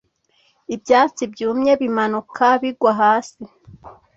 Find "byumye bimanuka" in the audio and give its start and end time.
1.33-2.45